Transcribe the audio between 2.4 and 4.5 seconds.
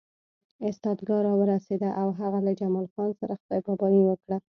له جمال خان سره خدای پاماني وکړه